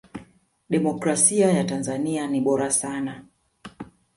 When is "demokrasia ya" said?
0.69-1.63